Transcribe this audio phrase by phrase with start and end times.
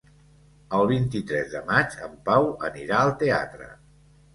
[0.77, 3.75] El vint-i-tres de maig en Pau anirà al teatre.